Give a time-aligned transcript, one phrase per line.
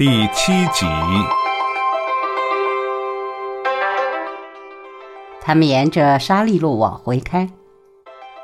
[0.00, 0.86] 第七集，
[5.42, 7.46] 他们沿着沙砾路往回开，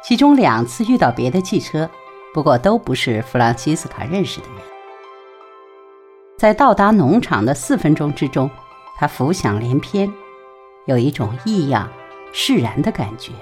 [0.04, 1.88] 其中两次遇到别的汽车，
[2.34, 4.56] 不过都不是弗朗西斯卡认识的人。
[6.36, 8.50] 在到达农场的四分钟之中，
[8.94, 10.12] 他浮想联翩，
[10.84, 11.88] 有一种异样、
[12.34, 13.32] 释然的感觉。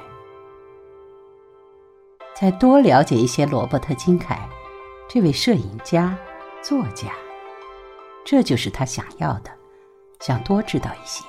[2.33, 4.39] 再多了解一些罗伯特·金凯，
[5.09, 6.17] 这位摄影家、
[6.63, 7.11] 作家，
[8.25, 9.51] 这就是他想要的，
[10.21, 11.25] 想多知道一些。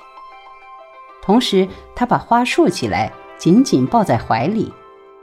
[1.22, 4.72] 同时，他把花竖起来，紧紧抱在怀里，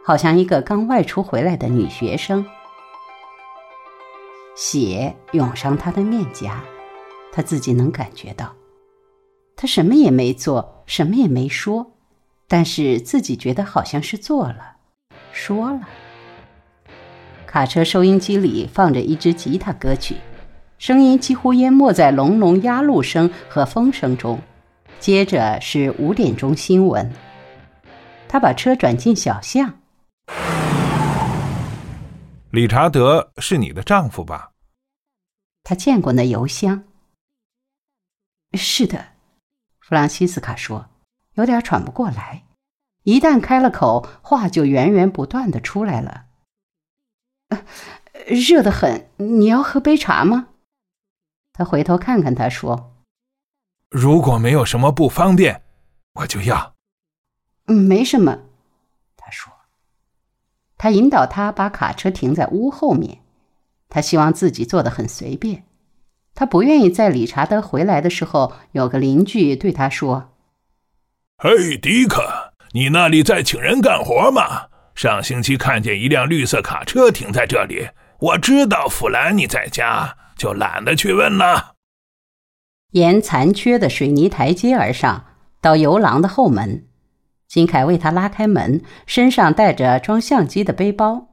[0.03, 2.45] 好像一个刚外出回来的女学生。
[4.55, 6.62] 血涌上他的面颊，
[7.31, 8.53] 他自己能感觉到。
[9.55, 11.93] 他什么也没做，什么也没说，
[12.48, 14.76] 但是自己觉得好像是做了。
[15.31, 15.87] 说了，
[17.48, 20.17] 卡车收音机里放着一支吉他歌曲，
[20.83, 24.41] 声音几乎淹没在隆隆压路声和风声中。
[24.99, 27.09] 接着是五点钟新闻。
[28.27, 29.79] 他把车转进小巷。
[32.51, 34.51] 理查德是你的丈夫吧？
[35.63, 36.84] 他见过那邮箱。
[38.51, 39.05] 是的，
[39.79, 40.90] 弗朗西斯卡说，
[41.35, 42.43] 有点喘不过来。
[43.03, 46.25] 一旦开了口，话就源源不断的出来了。
[48.27, 50.49] 热得很，你要喝杯茶吗？
[51.54, 52.96] 他回头看看他，说
[53.90, 55.62] ：“如果没有什么不方便，
[56.15, 56.73] 我就要。”
[57.68, 58.37] 嗯，没什么。
[59.15, 59.54] 他说。
[60.77, 63.20] 他引导他把卡车停在屋后面。
[63.87, 65.63] 他希望自己做的很随便。
[66.35, 70.31] 他不愿意在理查德回来的时候，有个邻居对他说
[71.38, 72.22] ：“嘿，迪克。”
[72.75, 74.68] 你那里在请人干活吗？
[74.96, 77.88] 上星期看见一辆绿色卡车停在这里，
[78.19, 81.75] 我知道弗兰尼在家，就懒得去问了。
[82.91, 85.25] 沿残缺的水泥台阶而上，
[85.59, 86.88] 到游廊的后门，
[87.47, 91.28] 金凯为他拉开门，身上带着装相机的背包。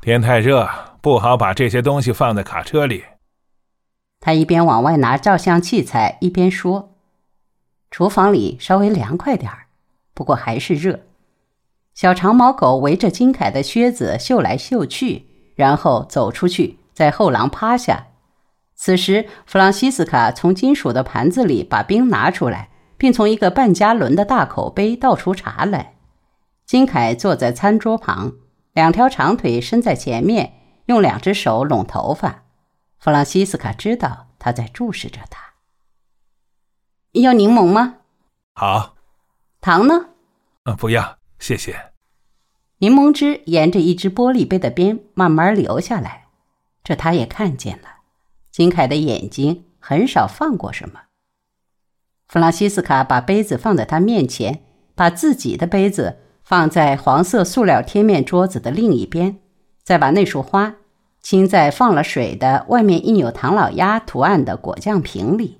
[0.00, 0.68] 天太热，
[1.00, 3.04] 不好把这些东西放在卡车里。
[4.20, 6.96] 他一边往外拿照相器材，一边说
[7.90, 9.66] ：“厨房里稍微凉快点儿。”
[10.14, 11.00] 不过还是热。
[11.92, 18.06] 小长毛狗围着金凯的靴子嗅来嗅去，然后走出去，在后廊趴下。
[18.74, 25.94] 此时，弗朗西斯卡从金属的盘子里把冰拿出来，并从一个半加仑的大口杯倒出茶来。
[26.64, 28.32] 金凯坐在餐桌旁，
[28.72, 30.54] 两条长腿伸在前面，
[30.86, 32.44] 用两只手拢头发。
[32.98, 35.54] 弗朗西斯卡知道他在注视着他。
[37.12, 37.96] 要柠檬吗？
[38.54, 38.94] 好。
[39.60, 40.06] 糖呢？
[40.64, 41.92] 嗯，不要，谢谢。
[42.78, 46.23] 柠檬汁沿着一只玻璃杯的边慢慢流下来，
[46.84, 47.88] 这他也看见了。
[48.52, 51.00] 金凯的眼睛很少放过什么。
[52.28, 54.62] 弗朗西斯卡把杯子放在他面前，
[54.94, 59.38] 把自己的杯子放在黄色塑料贴面桌子的另一边，
[59.82, 60.76] 再把那束花
[61.20, 65.58] 浸在放了水的外面印有唐老鸭图案的果酱瓶里。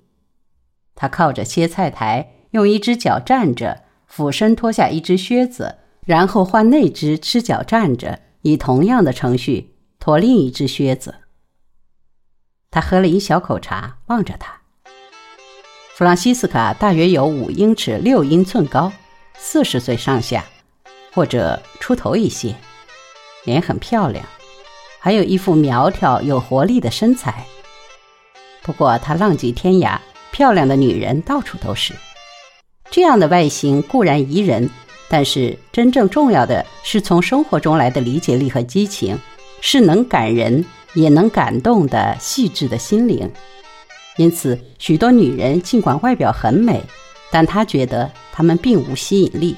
[0.94, 3.82] 他靠着切菜台，用一只脚站着。
[4.06, 9.73] 俯身脱下一只靴子，然后换那只赤脚站着，以同样的程序
[10.04, 11.14] 脱另一只靴子。
[12.70, 14.60] 他喝了一小口茶，望着他。
[15.94, 18.92] 弗朗西斯卡大约有五英尺六英寸高，
[19.38, 20.44] 四十岁上下，
[21.14, 22.54] 或者出头一些，
[23.46, 24.22] 脸很漂亮，
[24.98, 27.46] 还有一副苗条有活力的身材。
[28.62, 29.98] 不过他浪迹天涯，
[30.30, 31.94] 漂亮的女人到处都是。
[32.90, 34.68] 这样的外形固然宜人，
[35.08, 39.18] 但是真正重要的是从生活中来的理解力和激情，
[39.66, 43.32] 是能感人也能感动的细致的心灵。
[44.18, 46.82] 因此，许多女人尽管外表很美，
[47.32, 49.56] 但她觉得她们并无吸引力。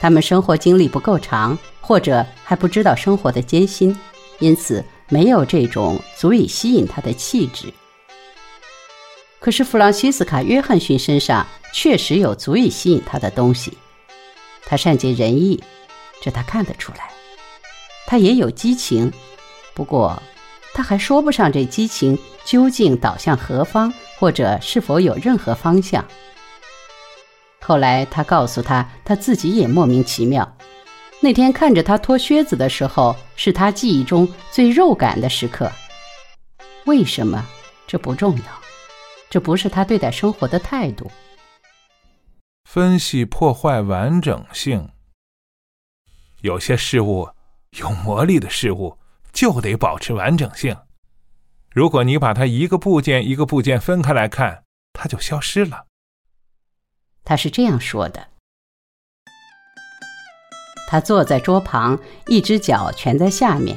[0.00, 3.96] 她们生活经历不够长，或者还不知道生活的艰辛，
[4.40, 7.72] 因此没有这种足以吸引她的气质。
[9.38, 13.72] 可是弗朗西斯卡·约翰逊身上确实有足以吸引他的东西。
[14.64, 15.62] 他善解人意，
[16.20, 17.17] 这他看得出来。
[18.08, 19.12] 他也有激情，
[19.74, 20.20] 不过
[20.72, 26.02] 他还说不上这激情究竟导向何方，或者是否有任何方向。
[27.60, 30.56] 后来他告诉他，他自己也莫名其妙。
[31.20, 35.70] 那天看着他脱靴子的时候，是他记忆中最肉感的时刻。
[36.86, 37.44] 为什么？
[37.86, 38.44] 这不重要。
[39.28, 41.10] 这不是他对待生活的态度。
[42.64, 44.88] 分析破坏完整性。
[46.40, 47.28] 有些事物，
[47.72, 48.98] 有魔力的事物
[49.32, 50.76] 就得保持完整性。
[51.70, 55.84] 如果你把它一个部件一个部件分开来看，它就消失了。
[57.24, 58.28] 他是这样说的。
[60.88, 63.76] 他坐在桌旁，一只脚蜷在下面，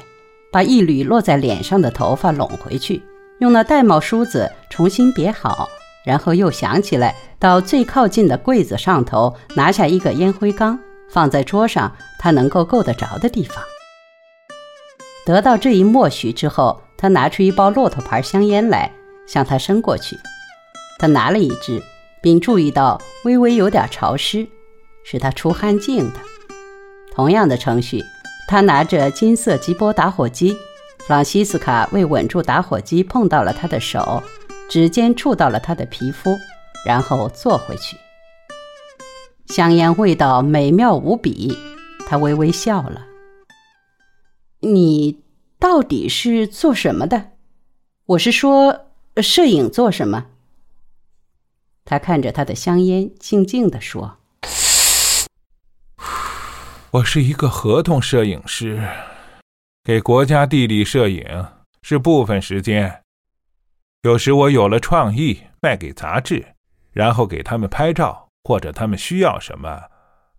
[0.51, 3.03] 把一缕落在脸上的头发拢回去，
[3.41, 5.67] 用那玳瑁梳子重新别好，
[6.05, 10.79] 然后又想起来，到最靠近的柜子上头拿下一个烟灰缸，
[11.09, 13.61] 放在桌上他能够够得着的地方。
[15.25, 18.91] 得到这一默许之后，他拿出一包骆驼牌香烟来，
[19.27, 20.17] 向他伸过去。
[20.97, 21.81] 他拿了一支，
[22.21, 24.47] 并注意到微微有点潮湿，
[25.03, 26.19] 是他出汗净的。
[27.13, 28.03] 同样的程序，
[28.47, 30.53] 他拿着金色吉波打火机，
[30.99, 34.23] 弗朗西斯卡为稳住打火机，碰到了他的手，
[34.69, 36.35] 指尖触到了他的皮肤，
[36.85, 37.95] 然后坐回去。
[39.47, 41.57] 香烟味道美妙无比，
[42.07, 43.05] 他微微笑了。
[44.63, 45.19] 你
[45.57, 47.31] 到底是做什么的？
[48.05, 48.85] 我是说，
[49.15, 50.27] 摄影做什么？
[51.83, 54.19] 他看着他的香烟，静静地说。
[56.91, 58.87] 我是一个合同摄影师，
[59.83, 61.25] 给国家地理摄影
[61.81, 63.01] 是部分时间。
[64.03, 66.53] 有时我有了创意，卖给杂志，
[66.91, 69.81] 然后给他们拍照，或者他们需要什么，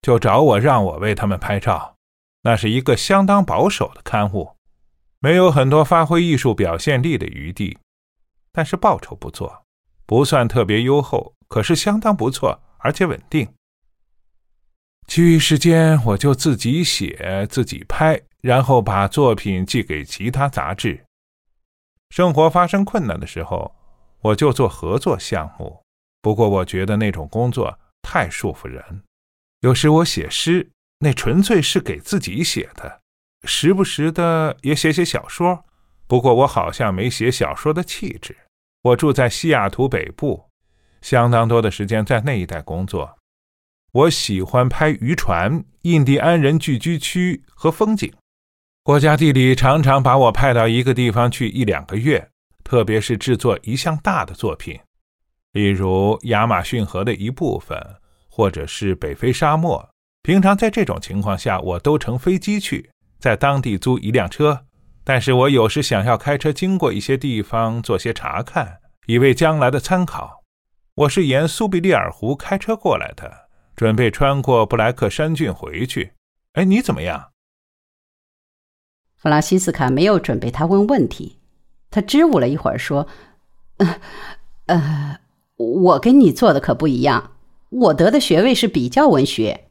[0.01, 1.97] 就找我让我为他们拍照。
[2.43, 4.57] 那是一个相当保守的刊物，
[5.21, 7.79] 没有很多发挥艺术表现力的余地，
[8.53, 9.65] 但是报酬不错，
[10.07, 13.49] 不算特别优厚，可是相当不错，而且稳定。
[15.07, 21.05] 其余时间我就自己写、自己拍，然后把作品寄给其他杂志。
[22.11, 23.75] 生活发生困难的时候，
[24.21, 25.83] 我就做合作项目。
[26.21, 29.03] 不过我觉得那种工作太束缚人。
[29.61, 30.71] 有时我写诗，
[31.03, 33.01] 那纯粹是给自己写的；
[33.43, 35.65] 时不时的也写写小说。
[36.07, 38.37] 不过我好像没写小说的气质。
[38.83, 40.45] 我住在西雅图北部，
[41.01, 43.19] 相当多的时间在那一带工作。
[43.91, 48.13] 我喜欢拍渔船、印第安人聚居区和风景。
[48.85, 52.31] 国家地理常常把我派到一个地方去一两个月，
[52.63, 54.79] 特别是制作一项大的作品，
[55.53, 57.77] 例如亚马逊河的一部分，
[58.29, 59.92] 或者是北非沙漠。
[60.23, 64.67] 平常在这种情况下，我都乘飞机去，在当地租一辆车。
[65.03, 70.43] 但是我有时想要开车经过一些地方做些查看，以为将来的参考。
[70.95, 73.49] 我是沿苏必利尔湖开车过来的。
[73.75, 76.13] 准备穿过布莱克山郡回去。
[76.53, 77.31] 哎，你怎么样？
[79.17, 81.39] 弗朗西斯卡没有准备他问问题，
[81.91, 83.09] 他支吾了一会儿说
[83.79, 84.01] ：“呃，
[84.67, 85.19] 呃，
[85.57, 87.33] 我跟你做的可不一样。
[87.71, 89.69] 我得的学位是比较文学。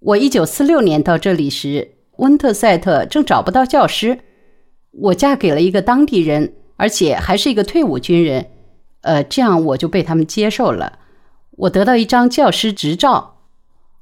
[0.00, 4.20] 我一九四六年到这里时，温特塞特正找不到教师，
[4.92, 8.46] 我嫁给了一个当地人，而且还是一个退伍军人。
[9.02, 10.98] 呃，这样我就被他们接受了。”
[11.60, 13.42] 我得到一张教师执照，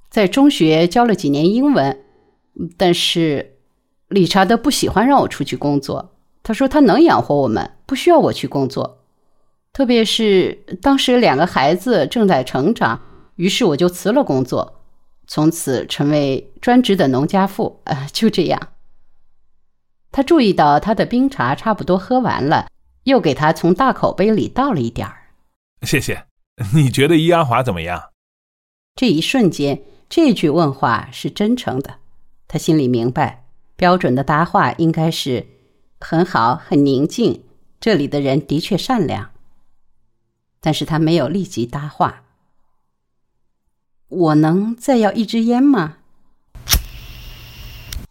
[0.08, 1.98] 在中学教了几年英文，
[2.76, 3.56] 但是
[4.06, 6.12] 理查德不喜欢让我出去工作。
[6.44, 8.98] 他说他能养活我们，不需要我去工作。
[9.72, 13.00] 特别是当时两个孩子正在成长，
[13.34, 14.77] 于是我就辞了工作，
[15.28, 17.80] 从此成为专职的农家妇。
[17.84, 18.72] 呃， 就这样。
[20.10, 22.68] 他注意到他的冰茶差不多喝完了，
[23.04, 25.28] 又给他从大口杯里倒了一点儿。
[25.82, 26.24] 谢谢。
[26.74, 28.10] 你觉得伊阿华怎么样？
[28.96, 31.98] 这一瞬间，这句问话是真诚的。
[32.48, 33.44] 他心里明白，
[33.76, 35.46] 标准的答话应该是
[36.00, 37.44] 很好，很宁静。
[37.78, 39.30] 这里的人的确善良。
[40.60, 42.24] 但是他没有立即搭话。
[44.08, 45.98] 我能再要一支烟吗？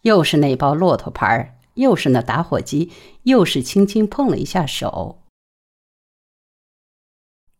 [0.02, 2.92] 又是那包骆驼牌，又是那打火机，
[3.24, 5.22] 又是轻轻碰了一下手。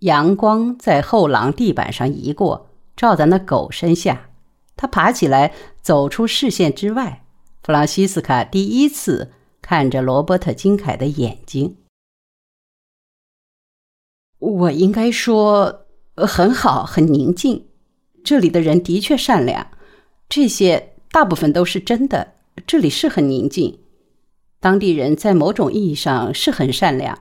[0.00, 4.30] 阳光在后廊地板上移过，照在那狗身下。
[4.76, 5.52] 他爬起来，
[5.82, 7.24] 走出视线之外。
[7.60, 11.76] 弗朗西斯卡第一次看着罗伯特金凯的眼睛。
[14.38, 17.67] 我应该说，很好，很宁静。
[18.28, 19.68] 这里的人的确善良，
[20.28, 22.34] 这些大部分都是真的。
[22.66, 23.78] 这里是很宁静，
[24.60, 27.20] 当地人在某种意义上是很善良，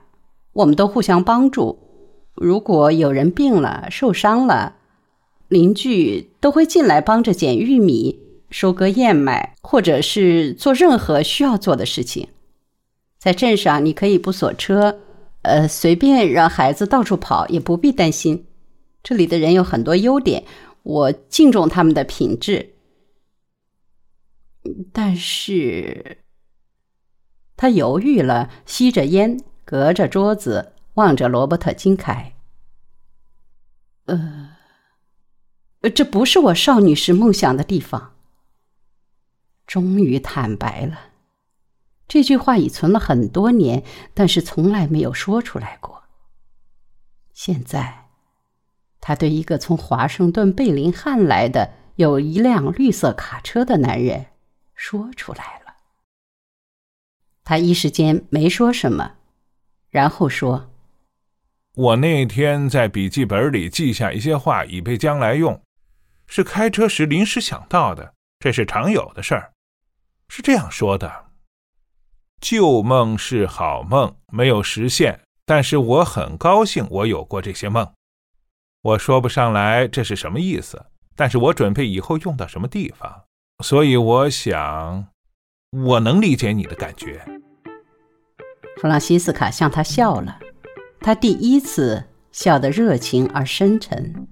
[0.52, 1.78] 我们都互相帮助。
[2.34, 4.74] 如果有人病了、受伤了，
[5.48, 12.28] 邻居都会进来帮着捡玉米、收割燕麦，或者是做任何需要做的事情。
[13.18, 14.98] 在镇上，你可以不锁车，
[15.40, 18.44] 呃，随便让孩子到处跑，也不必担心。
[19.02, 20.44] 这里的人有很多优点，
[20.82, 22.74] 我敬重他们的品质。
[24.92, 26.24] 但是，
[27.56, 29.44] 他犹豫了，吸着烟。
[29.64, 32.34] 隔着桌子望着罗伯特金凯。
[34.06, 34.56] 呃，
[35.94, 38.16] 这不是我少女时梦想的地方。
[39.66, 41.10] 终于坦白了，
[42.08, 46.04] 这句话已存了很多年，但是从来没有说出来过。
[47.34, 48.07] 现在，
[49.00, 54.26] 他对一个从华盛顿贝林汉来的、有一辆绿色卡车的男人
[54.74, 55.74] 说出来了。
[57.44, 59.12] 他一时间没说什么，
[59.88, 60.70] 然后说
[61.74, 65.62] ：“我那天在笔记本里记下一些话，以备将来用，
[66.26, 69.52] 是开车时临时想到的，这是常有的事儿。”
[70.28, 71.30] 是这样说的：
[72.38, 77.90] 旧梦是好梦，没有实现，但是我很高兴我有过这些梦。
[78.82, 83.24] 我说不上来这是什么意思，但是我准备以后用到什么地方，
[83.64, 85.08] 所以我想，
[85.72, 87.24] 我能理解你的感觉。
[88.80, 90.38] 弗朗西斯卡向他笑了，
[91.00, 94.28] 他第一次笑得热情而深沉。